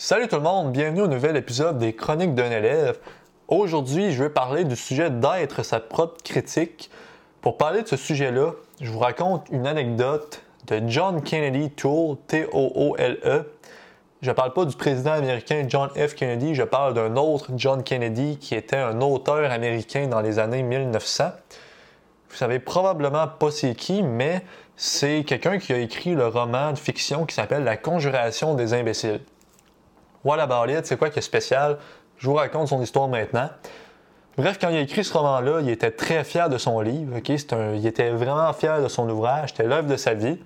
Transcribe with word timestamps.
Salut 0.00 0.28
tout 0.28 0.36
le 0.36 0.42
monde, 0.42 0.70
bienvenue 0.70 1.00
au 1.00 1.08
nouvel 1.08 1.36
épisode 1.36 1.76
des 1.76 1.92
Chroniques 1.92 2.36
d'un 2.36 2.52
élève. 2.52 3.00
Aujourd'hui, 3.48 4.12
je 4.12 4.22
vais 4.22 4.30
parler 4.30 4.62
du 4.62 4.76
sujet 4.76 5.10
d'être 5.10 5.64
sa 5.64 5.80
propre 5.80 6.22
critique. 6.22 6.88
Pour 7.40 7.56
parler 7.56 7.82
de 7.82 7.88
ce 7.88 7.96
sujet-là, 7.96 8.52
je 8.80 8.92
vous 8.92 9.00
raconte 9.00 9.48
une 9.50 9.66
anecdote 9.66 10.44
de 10.68 10.80
John 10.86 11.20
Kennedy 11.20 11.70
Toole, 11.70 12.16
T-O-O-L-E. 12.28 13.42
Je 14.22 14.30
ne 14.30 14.34
parle 14.36 14.52
pas 14.52 14.66
du 14.66 14.76
président 14.76 15.14
américain 15.14 15.66
John 15.66 15.90
F. 15.90 16.14
Kennedy, 16.14 16.54
je 16.54 16.62
parle 16.62 16.94
d'un 16.94 17.16
autre 17.16 17.50
John 17.56 17.82
Kennedy 17.82 18.38
qui 18.38 18.54
était 18.54 18.76
un 18.76 19.00
auteur 19.00 19.50
américain 19.50 20.06
dans 20.06 20.20
les 20.20 20.38
années 20.38 20.62
1900. 20.62 21.24
Vous 22.30 22.36
savez 22.36 22.60
probablement 22.60 23.26
pas 23.26 23.50
c'est 23.50 23.74
qui, 23.74 24.04
mais 24.04 24.42
c'est 24.76 25.24
quelqu'un 25.24 25.58
qui 25.58 25.72
a 25.72 25.78
écrit 25.78 26.14
le 26.14 26.28
roman 26.28 26.70
de 26.70 26.78
fiction 26.78 27.26
qui 27.26 27.34
s'appelle 27.34 27.64
La 27.64 27.76
Conjuration 27.76 28.54
des 28.54 28.74
imbéciles. 28.74 29.22
About 30.24 30.70
it? 30.70 30.86
C'est 30.86 30.96
quoi 30.96 31.10
qui 31.10 31.18
est 31.18 31.22
spécial? 31.22 31.78
Je 32.18 32.26
vous 32.26 32.34
raconte 32.34 32.68
son 32.68 32.82
histoire 32.82 33.08
maintenant. 33.08 33.48
Bref, 34.36 34.58
quand 34.60 34.68
il 34.68 34.76
a 34.76 34.80
écrit 34.80 35.02
ce 35.02 35.12
roman-là, 35.12 35.60
il 35.62 35.68
était 35.68 35.90
très 35.90 36.22
fier 36.22 36.48
de 36.48 36.58
son 36.58 36.80
livre. 36.80 37.16
il 37.74 37.86
était 37.86 38.10
vraiment 38.10 38.52
fier 38.52 38.80
de 38.80 38.88
son 38.88 39.08
ouvrage. 39.08 39.50
C'était 39.50 39.64
l'œuvre 39.64 39.88
de 39.88 39.96
sa 39.96 40.14
vie. 40.14 40.38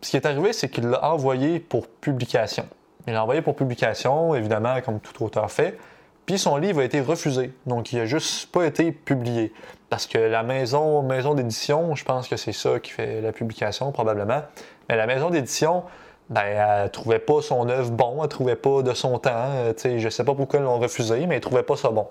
ce 0.00 0.10
qui 0.10 0.16
est 0.16 0.26
arrivé, 0.26 0.52
c'est 0.52 0.68
qu'il 0.68 0.86
l'a 0.86 1.04
envoyé 1.04 1.58
pour 1.58 1.88
publication. 1.88 2.66
Il 3.06 3.14
l'a 3.14 3.22
envoyé 3.22 3.42
pour 3.42 3.56
publication, 3.56 4.34
évidemment, 4.34 4.80
comme 4.82 5.00
tout 5.00 5.24
auteur 5.24 5.50
fait. 5.50 5.78
Puis 6.26 6.38
son 6.38 6.58
livre 6.58 6.80
a 6.80 6.84
été 6.84 7.00
refusé. 7.00 7.52
Donc, 7.66 7.92
il 7.92 7.98
n'a 7.98 8.06
juste 8.06 8.52
pas 8.52 8.64
été 8.66 8.92
publié. 8.92 9.52
Parce 9.88 10.06
que 10.06 10.18
la 10.18 10.42
maison, 10.42 11.02
maison 11.02 11.34
d'édition, 11.34 11.94
je 11.94 12.04
pense 12.04 12.28
que 12.28 12.36
c'est 12.36 12.52
ça 12.52 12.78
qui 12.78 12.92
fait 12.92 13.20
la 13.20 13.32
publication, 13.32 13.90
probablement. 13.92 14.42
Mais 14.88 14.96
la 14.96 15.06
maison 15.06 15.30
d'édition, 15.30 15.84
ben, 16.30 16.42
elle 16.42 16.90
trouvait 16.90 17.18
pas 17.18 17.40
son 17.40 17.68
œuvre 17.68 17.90
bon, 17.90 18.22
elle 18.22 18.28
trouvait 18.28 18.56
pas 18.56 18.82
de 18.82 18.92
son 18.92 19.18
temps. 19.18 19.30
Euh, 19.34 19.72
sais, 19.76 19.98
je 19.98 20.08
sais 20.08 20.24
pas 20.24 20.34
pourquoi 20.34 20.60
ils 20.60 20.64
l'ont 20.64 20.78
refusé, 20.78 21.26
mais 21.26 21.36
elle 21.36 21.40
trouvait 21.40 21.62
pas 21.62 21.76
ça 21.76 21.90
bon. 21.90 22.06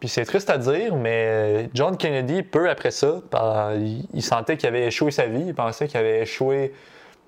Puis 0.00 0.08
c'est 0.08 0.24
triste 0.24 0.48
à 0.50 0.58
dire, 0.58 0.94
mais 0.94 1.70
John 1.74 1.96
Kennedy, 1.96 2.42
peu 2.44 2.70
après 2.70 2.92
ça, 2.92 3.20
il, 4.14 4.22
sentait 4.22 4.56
qu'il 4.56 4.68
avait 4.68 4.86
échoué 4.86 5.10
sa 5.10 5.26
vie, 5.26 5.46
il 5.48 5.54
pensait 5.54 5.88
qu'il 5.88 5.98
avait 5.98 6.20
échoué, 6.20 6.72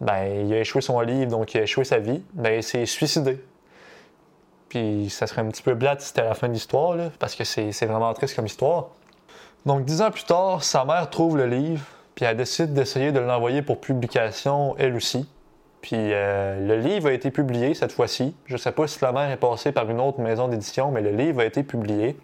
ben, 0.01 0.47
il 0.47 0.53
a 0.55 0.61
échoué 0.61 0.81
son 0.81 1.01
livre, 1.01 1.31
donc 1.33 1.53
il 1.55 1.59
a 1.59 1.63
échoué 1.63 1.85
sa 1.85 1.99
vie, 1.99 2.23
ben, 2.35 2.55
il 2.55 2.63
s'est 2.63 2.87
suicidé. 2.87 3.43
Puis 4.69 5.11
ça 5.11 5.27
serait 5.27 5.43
un 5.43 5.49
petit 5.49 5.63
peu 5.63 5.75
blade 5.75 6.01
si 6.01 6.09
c'était 6.09 6.23
la 6.23 6.35
fin 6.35 6.47
de 6.47 6.53
l'histoire, 6.53 6.97
parce 7.19 7.35
que 7.35 7.43
c'est 7.43 7.87
vraiment 7.87 8.15
triste 8.15 8.37
comme 8.37 8.47
histoire. 8.47 8.91
Donc 9.67 9.85
dix 9.85 10.01
ans 10.01 10.13
plus 10.13 10.25
tard, 10.25 10.63
sa 10.63 10.85
mère 10.85 11.11
trouve 11.11 11.37
le 11.37 11.47
livre, 11.47 11.85
puis 12.15 12.25
elle 12.25 12.37
décide 12.37 12.73
d'essayer 12.73 13.11
de 13.11 13.19
l'envoyer 13.19 13.63
pour 13.63 13.81
publication 13.81 14.77
elle 14.79 14.95
aussi. 14.95 15.29
Puis 15.83 15.97
euh, 15.97 16.67
le 16.67 16.77
livre 16.77 17.09
a 17.09 17.13
été 17.13 17.31
publié 17.31 17.75
cette 17.75 17.93
fois-ci. 17.93 18.35
Je 18.47 18.55
ne 18.55 18.59
sais 18.59 18.73
pas 18.73 18.87
si 18.87 18.99
la 19.03 19.13
mère 19.13 19.31
est 19.31 19.39
passée 19.39 19.73
par 19.73 19.89
une 19.89 20.01
autre 20.01 20.21
maison 20.21 20.49
d'édition, 20.49 20.91
mais 20.91 21.01
le 21.01 21.11
livre 21.11 21.41
a 21.41 21.45
été 21.45 21.63
publié. 21.63 22.17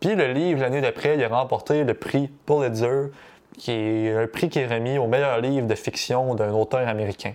Puis 0.00 0.14
le 0.14 0.32
livre, 0.32 0.60
l'année 0.60 0.82
d'après, 0.82 1.14
il 1.16 1.24
a 1.24 1.28
remporté 1.28 1.84
le 1.84 1.94
prix 1.94 2.28
Pulitzer, 2.44 3.10
qui 3.56 3.72
est 3.72 4.14
un 4.14 4.26
prix 4.26 4.50
qui 4.50 4.58
est 4.58 4.66
remis 4.66 4.98
au 4.98 5.06
meilleur 5.06 5.40
livre 5.40 5.66
de 5.66 5.74
fiction 5.74 6.34
d'un 6.34 6.52
auteur 6.52 6.86
américain. 6.86 7.32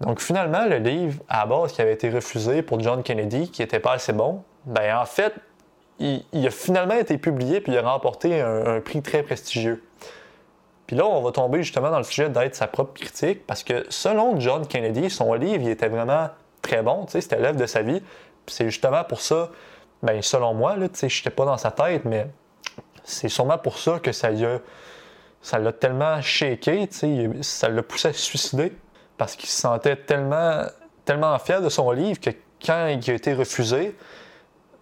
Donc 0.00 0.20
finalement, 0.20 0.66
le 0.66 0.78
livre, 0.78 1.22
à 1.28 1.46
base, 1.46 1.72
qui 1.72 1.80
avait 1.80 1.94
été 1.94 2.10
refusé 2.10 2.60
pour 2.60 2.80
John 2.80 3.02
Kennedy, 3.02 3.50
qui 3.50 3.62
n'était 3.62 3.80
pas 3.80 3.92
assez 3.92 4.12
bon, 4.12 4.42
ben 4.66 4.96
en 4.96 5.06
fait, 5.06 5.32
il, 6.00 6.46
a 6.46 6.50
finalement 6.50 6.94
été 6.94 7.16
publié 7.16 7.60
puis 7.60 7.72
il 7.72 7.78
a 7.78 7.82
remporté 7.82 8.40
un 8.40 8.80
prix 8.80 9.00
très 9.00 9.22
prestigieux. 9.22 9.82
Puis 10.92 10.98
là, 10.98 11.06
on 11.06 11.22
va 11.22 11.32
tomber 11.32 11.62
justement 11.62 11.90
dans 11.90 11.96
le 11.96 12.04
sujet 12.04 12.28
d'être 12.28 12.54
sa 12.54 12.66
propre 12.66 12.92
critique, 12.92 13.46
parce 13.46 13.64
que 13.64 13.86
selon 13.88 14.38
John 14.38 14.66
Kennedy, 14.66 15.08
son 15.08 15.32
livre, 15.32 15.62
il 15.62 15.70
était 15.70 15.88
vraiment 15.88 16.28
très 16.60 16.82
bon, 16.82 17.06
c'était 17.08 17.38
l'œuvre 17.38 17.56
de 17.56 17.64
sa 17.64 17.80
vie. 17.80 18.02
C'est 18.46 18.66
justement 18.66 19.02
pour 19.02 19.22
ça, 19.22 19.48
ben 20.02 20.20
selon 20.20 20.52
moi, 20.52 20.74
je 20.76 21.06
n'étais 21.06 21.30
pas 21.30 21.46
dans 21.46 21.56
sa 21.56 21.70
tête, 21.70 22.04
mais 22.04 22.26
c'est 23.04 23.30
sûrement 23.30 23.56
pour 23.56 23.78
ça 23.78 24.00
que 24.00 24.12
ça 24.12 24.28
l'a, 24.28 24.58
ça 25.40 25.58
l'a 25.58 25.72
tellement 25.72 26.20
shaké, 26.20 26.86
ça 27.40 27.68
l'a 27.70 27.82
poussé 27.82 28.08
à 28.08 28.12
se 28.12 28.20
suicider, 28.20 28.76
parce 29.16 29.34
qu'il 29.34 29.48
se 29.48 29.62
sentait 29.62 29.96
tellement, 29.96 30.60
tellement 31.06 31.38
fier 31.38 31.62
de 31.62 31.70
son 31.70 31.90
livre 31.92 32.20
que 32.20 32.32
quand 32.62 32.88
il 32.88 33.10
a 33.10 33.14
été 33.14 33.32
refusé, 33.32 33.96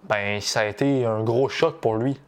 ben 0.08 0.40
ça 0.40 0.62
a 0.62 0.64
été 0.64 1.06
un 1.06 1.22
gros 1.22 1.48
choc 1.48 1.76
pour 1.80 1.94
lui. 1.94 2.20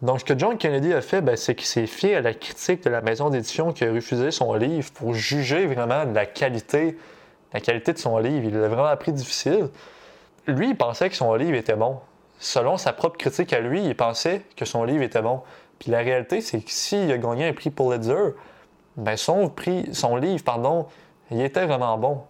Donc, 0.00 0.20
ce 0.20 0.24
que 0.24 0.38
John 0.38 0.56
Kennedy 0.56 0.92
a 0.92 1.00
fait, 1.00 1.20
ben, 1.22 1.36
c'est 1.36 1.56
qu'il 1.56 1.66
s'est 1.66 1.88
fié 1.88 2.14
à 2.14 2.20
la 2.20 2.32
critique 2.32 2.84
de 2.84 2.90
la 2.90 3.00
maison 3.00 3.30
d'édition 3.30 3.72
qui 3.72 3.84
a 3.84 3.92
refusé 3.92 4.30
son 4.30 4.54
livre 4.54 4.92
pour 4.92 5.12
juger 5.12 5.66
vraiment 5.66 6.04
de 6.04 6.14
la 6.14 6.24
qualité, 6.24 6.96
la 7.52 7.60
qualité 7.60 7.92
de 7.92 7.98
son 7.98 8.18
livre. 8.18 8.44
Il 8.44 8.56
l'a 8.56 8.68
vraiment 8.68 8.86
appris 8.86 9.12
difficile. 9.12 9.68
Lui, 10.46 10.70
il 10.70 10.76
pensait 10.76 11.08
que 11.10 11.16
son 11.16 11.34
livre 11.34 11.54
était 11.54 11.74
bon. 11.74 11.98
Selon 12.38 12.76
sa 12.76 12.92
propre 12.92 13.16
critique 13.16 13.52
à 13.52 13.58
lui, 13.58 13.84
il 13.84 13.96
pensait 13.96 14.42
que 14.56 14.64
son 14.64 14.84
livre 14.84 15.02
était 15.02 15.20
bon. 15.20 15.42
Puis 15.80 15.90
la 15.90 15.98
réalité, 15.98 16.40
c'est 16.40 16.60
que 16.60 16.70
s'il 16.70 17.10
a 17.10 17.18
gagné 17.18 17.48
un 17.48 17.52
prix 17.52 17.70
Pulitzer, 17.70 18.34
ben 18.96 19.16
son, 19.16 19.48
prix, 19.48 19.88
son 19.92 20.14
livre, 20.16 20.44
pardon, 20.44 20.86
il 21.32 21.40
était 21.40 21.66
vraiment 21.66 21.98
bon. 21.98 22.22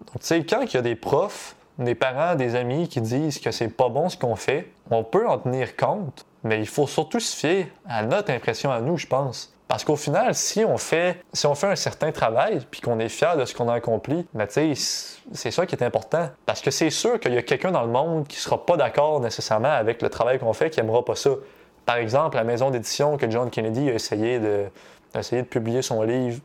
Donc, 0.00 0.20
tu 0.20 0.26
sais, 0.26 0.44
quand 0.44 0.62
il 0.62 0.74
y 0.74 0.76
a 0.76 0.82
des 0.82 0.96
profs, 0.96 1.54
des 1.78 1.94
parents, 1.94 2.34
des 2.34 2.56
amis 2.56 2.88
qui 2.88 3.00
disent 3.00 3.38
que 3.38 3.52
c'est 3.52 3.68
pas 3.68 3.88
bon 3.88 4.08
ce 4.08 4.16
qu'on 4.16 4.36
fait, 4.36 4.70
on 4.90 5.04
peut 5.04 5.28
en 5.28 5.38
tenir 5.38 5.76
compte, 5.76 6.26
mais 6.44 6.60
il 6.60 6.68
faut 6.68 6.86
surtout 6.86 7.20
se 7.20 7.34
fier 7.34 7.72
à 7.88 8.02
notre 8.02 8.30
impression 8.30 8.70
à 8.70 8.80
nous, 8.80 8.96
je 8.96 9.06
pense. 9.06 9.54
Parce 9.66 9.82
qu'au 9.82 9.96
final, 9.96 10.34
si 10.34 10.64
on 10.64 10.76
fait, 10.76 11.20
si 11.32 11.46
on 11.46 11.54
fait 11.54 11.68
un 11.68 11.76
certain 11.76 12.12
travail 12.12 12.60
puis 12.70 12.82
qu'on 12.82 12.98
est 12.98 13.08
fier 13.08 13.36
de 13.36 13.46
ce 13.46 13.54
qu'on 13.54 13.68
a 13.68 13.74
accompli, 13.74 14.26
ben, 14.34 14.46
c'est 14.48 15.50
ça 15.50 15.66
qui 15.66 15.74
est 15.74 15.82
important. 15.82 16.28
Parce 16.44 16.60
que 16.60 16.70
c'est 16.70 16.90
sûr 16.90 17.18
qu'il 17.18 17.32
y 17.32 17.38
a 17.38 17.42
quelqu'un 17.42 17.72
dans 17.72 17.82
le 17.82 17.88
monde 17.88 18.28
qui 18.28 18.36
sera 18.36 18.64
pas 18.64 18.76
d'accord 18.76 19.20
nécessairement 19.20 19.72
avec 19.72 20.02
le 20.02 20.10
travail 20.10 20.38
qu'on 20.38 20.52
fait, 20.52 20.68
qui 20.68 20.80
aimera 20.80 21.02
pas 21.02 21.16
ça. 21.16 21.30
Par 21.86 21.96
exemple, 21.96 22.36
la 22.36 22.44
maison 22.44 22.70
d'édition 22.70 23.16
que 23.16 23.30
John 23.30 23.50
Kennedy 23.50 23.90
a 23.90 23.94
essayé 23.94 24.38
de, 24.38 24.66
de 25.14 25.42
publier 25.42 25.80
son 25.80 26.02
livre 26.02 26.40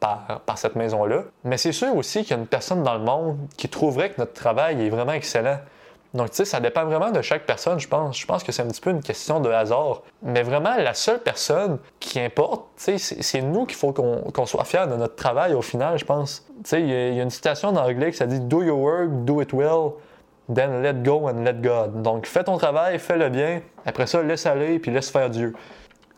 par, 0.00 0.40
par 0.44 0.58
cette 0.58 0.74
maison-là. 0.74 1.22
Mais 1.44 1.58
c'est 1.58 1.72
sûr 1.72 1.96
aussi 1.96 2.22
qu'il 2.22 2.32
y 2.32 2.34
a 2.34 2.38
une 2.38 2.48
personne 2.48 2.82
dans 2.82 2.94
le 2.94 3.04
monde 3.04 3.38
qui 3.56 3.68
trouverait 3.68 4.10
que 4.10 4.20
notre 4.20 4.34
travail 4.34 4.84
est 4.84 4.90
vraiment 4.90 5.12
excellent. 5.12 5.58
Donc, 6.16 6.30
tu 6.30 6.36
sais, 6.36 6.44
ça 6.44 6.60
dépend 6.60 6.84
vraiment 6.84 7.10
de 7.10 7.20
chaque 7.20 7.44
personne, 7.46 7.78
je 7.78 7.88
pense. 7.88 8.18
Je 8.18 8.26
pense 8.26 8.42
que 8.42 8.50
c'est 8.50 8.62
un 8.62 8.68
petit 8.68 8.80
peu 8.80 8.90
une 8.90 9.02
question 9.02 9.40
de 9.40 9.50
hasard. 9.50 10.02
Mais 10.22 10.42
vraiment, 10.42 10.74
la 10.76 10.94
seule 10.94 11.20
personne 11.20 11.78
qui 12.00 12.18
importe, 12.18 12.66
tu 12.76 12.98
sais, 12.98 13.22
c'est 13.22 13.42
nous 13.42 13.66
qu'il 13.66 13.76
faut 13.76 13.92
qu'on 13.92 14.46
soit 14.46 14.64
fiers 14.64 14.86
de 14.88 14.96
notre 14.96 15.14
travail 15.14 15.54
au 15.54 15.62
final, 15.62 15.98
je 15.98 16.04
pense. 16.04 16.46
Tu 16.64 16.70
sais, 16.70 16.80
il 16.80 16.88
y, 16.88 17.20
a 17.20 17.22
une 17.22 17.30
citation 17.30 17.68
en 17.68 17.76
anglais 17.76 18.12
qui 18.12 18.26
dit 18.26 18.40
Do 18.40 18.62
your 18.62 18.78
work, 18.78 19.24
do 19.24 19.42
it 19.42 19.52
well, 19.52 19.92
then 20.52 20.82
let 20.82 21.02
go 21.02 21.28
and 21.28 21.44
let 21.44 21.54
God. 21.54 22.02
Donc, 22.02 22.26
fais 22.26 22.44
ton 22.44 22.56
travail, 22.56 22.98
fais-le 22.98 23.28
bien. 23.28 23.60
Après 23.84 24.06
ça, 24.06 24.22
laisse 24.22 24.46
aller, 24.46 24.78
puis 24.78 24.90
laisse 24.90 25.10
faire 25.10 25.28
Dieu 25.30 25.54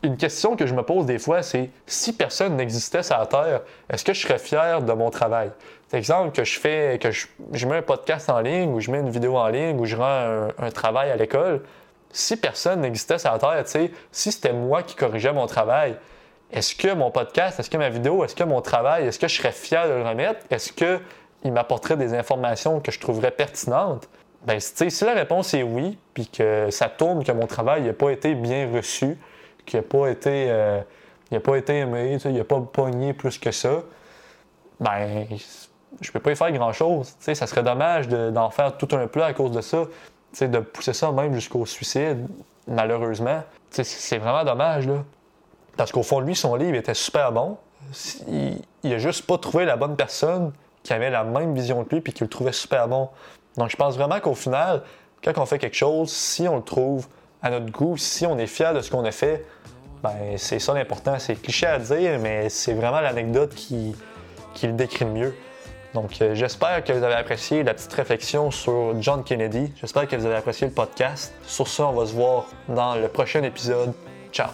une 0.03 0.17
question 0.17 0.55
que 0.55 0.65
je 0.65 0.73
me 0.73 0.83
pose 0.83 1.05
des 1.05 1.19
fois, 1.19 1.43
c'est 1.43 1.69
si 1.85 2.13
personne 2.13 2.55
n'existait 2.55 3.03
sur 3.03 3.17
la 3.17 3.25
Terre, 3.25 3.61
est-ce 3.89 4.05
que 4.05 4.13
je 4.13 4.21
serais 4.21 4.39
fier 4.39 4.81
de 4.81 4.93
mon 4.93 5.09
travail? 5.09 5.51
Par 5.89 5.97
exemple, 5.97 6.31
que 6.31 6.43
je 6.43 6.59
fais, 6.59 6.99
que 7.01 7.11
je, 7.11 7.67
mets 7.67 7.77
un 7.77 7.81
podcast 7.81 8.29
en 8.29 8.39
ligne 8.39 8.71
ou 8.71 8.79
je 8.79 8.91
mets 8.91 8.99
une 8.99 9.09
vidéo 9.09 9.37
en 9.37 9.47
ligne 9.47 9.79
ou 9.79 9.85
je 9.85 9.95
rends 9.95 10.49
un, 10.57 10.71
travail 10.71 11.09
à 11.09 11.15
l'école. 11.15 11.63
Si 12.11 12.37
personne 12.37 12.81
n'existait 12.81 13.17
sur 13.17 13.31
la 13.31 13.39
Terre, 13.39 13.89
si 14.11 14.31
c'était 14.31 14.53
moi 14.53 14.83
qui 14.83 14.95
corrigeais 14.95 15.33
mon 15.33 15.47
travail, 15.47 15.97
est-ce 16.51 16.75
que 16.75 16.93
mon 16.93 17.11
podcast, 17.11 17.59
est-ce 17.59 17.69
que 17.69 17.77
ma 17.77 17.89
vidéo, 17.89 18.23
est-ce 18.23 18.35
que 18.35 18.43
mon 18.43 18.61
travail, 18.61 19.05
est-ce 19.05 19.19
que 19.19 19.27
je 19.27 19.35
serais 19.35 19.51
fier 19.51 19.87
de 19.87 19.93
le 19.93 20.03
remettre? 20.03 20.39
Est-ce 20.49 20.71
qu'il 20.71 21.51
m'apporterait 21.51 21.97
des 21.97 22.13
informations 22.13 22.79
que 22.79 22.91
je 22.91 22.99
trouverais 22.99 23.31
pertinentes? 23.31 24.07
Ben, 24.45 24.59
si 24.59 25.03
la 25.03 25.13
réponse 25.13 25.53
est 25.53 25.63
oui, 25.63 25.97
puis 26.13 26.27
que 26.27 26.69
ça 26.71 26.87
tourne, 26.87 27.23
que 27.23 27.31
mon 27.31 27.45
travail 27.45 27.83
n'a 27.83 27.93
pas 27.93 28.09
été 28.09 28.35
bien 28.35 28.69
reçu, 28.73 29.17
qui 29.69 29.75
n'a 29.75 29.83
pas 29.83 30.07
été 30.07 30.47
euh, 30.49 30.81
il 31.31 31.39
pas 31.39 31.57
été 31.57 31.77
aimé, 31.77 32.17
il 32.25 32.33
n'a 32.33 32.43
pas 32.43 32.59
pogné 32.59 33.13
plus 33.13 33.37
que 33.37 33.51
ça, 33.51 33.83
ben 34.79 35.27
je 36.01 36.11
peux 36.11 36.19
pas 36.19 36.31
y 36.31 36.35
faire 36.35 36.51
grand 36.51 36.73
chose. 36.73 37.13
Ça 37.19 37.35
serait 37.35 37.63
dommage 37.63 38.07
d'en 38.07 38.49
faire 38.49 38.77
tout 38.77 38.87
un 38.93 39.07
plat 39.07 39.27
à 39.27 39.33
cause 39.33 39.51
de 39.51 39.61
ça, 39.61 39.83
de 40.41 40.59
pousser 40.59 40.93
ça 40.93 41.11
même 41.11 41.33
jusqu'au 41.33 41.65
suicide, 41.65 42.27
malheureusement. 42.67 43.43
C'est 43.69 44.17
vraiment 44.17 44.43
dommage. 44.43 44.87
Là. 44.87 45.03
Parce 45.77 45.91
qu'au 45.91 46.03
fond, 46.03 46.19
lui, 46.19 46.35
son 46.35 46.55
livre 46.55 46.75
était 46.75 46.93
super 46.93 47.31
bon. 47.31 47.57
Il, 48.27 48.61
il 48.83 48.93
a 48.93 48.97
juste 48.97 49.25
pas 49.25 49.37
trouvé 49.37 49.65
la 49.65 49.75
bonne 49.75 49.95
personne 49.95 50.51
qui 50.83 50.93
avait 50.93 51.09
la 51.09 51.23
même 51.23 51.53
vision 51.53 51.83
que 51.83 51.95
lui 51.95 52.03
et 52.05 52.11
qui 52.11 52.23
le 52.23 52.29
trouvait 52.29 52.51
super 52.51 52.87
bon. 52.87 53.09
Donc 53.57 53.69
je 53.69 53.75
pense 53.75 53.95
vraiment 53.95 54.19
qu'au 54.19 54.35
final, 54.35 54.83
quand 55.23 55.37
on 55.37 55.45
fait 55.45 55.59
quelque 55.59 55.75
chose, 55.75 56.11
si 56.11 56.47
on 56.47 56.57
le 56.57 56.63
trouve 56.63 57.07
à 57.41 57.49
notre 57.49 57.71
goût, 57.71 57.97
si 57.97 58.25
on 58.25 58.37
est 58.37 58.47
fier 58.47 58.73
de 58.73 58.81
ce 58.81 58.91
qu'on 58.91 59.05
a 59.05 59.11
fait, 59.11 59.45
ben, 60.03 60.37
c'est 60.37 60.59
ça 60.59 60.73
l'important. 60.73 61.19
C'est 61.19 61.35
cliché 61.35 61.67
à 61.67 61.79
dire, 61.79 62.19
mais 62.19 62.49
c'est 62.49 62.73
vraiment 62.73 63.01
l'anecdote 63.01 63.53
qui, 63.55 63.95
qui 64.53 64.67
le 64.67 64.73
décrit 64.73 65.05
le 65.05 65.11
mieux. 65.11 65.35
Donc, 65.93 66.21
euh, 66.21 66.35
j'espère 66.35 66.83
que 66.83 66.93
vous 66.93 67.03
avez 67.03 67.15
apprécié 67.15 67.63
la 67.63 67.73
petite 67.73 67.93
réflexion 67.93 68.51
sur 68.51 69.01
John 69.01 69.23
Kennedy. 69.23 69.73
J'espère 69.79 70.07
que 70.07 70.15
vous 70.15 70.25
avez 70.25 70.35
apprécié 70.35 70.67
le 70.67 70.73
podcast. 70.73 71.33
Sur 71.43 71.67
ça, 71.67 71.87
on 71.87 71.93
va 71.93 72.05
se 72.05 72.13
voir 72.13 72.45
dans 72.67 72.95
le 72.95 73.07
prochain 73.07 73.41
épisode. 73.43 73.93
Ciao! 74.31 74.49